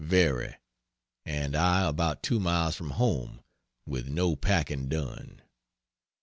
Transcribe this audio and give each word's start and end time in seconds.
Very! 0.03 0.55
and 1.27 1.55
I 1.55 1.87
about 1.87 2.23
two 2.23 2.39
miles 2.39 2.75
from 2.75 2.89
home, 2.97 3.41
with 3.85 4.07
no 4.09 4.35
packing 4.35 4.89
done. 4.89 5.43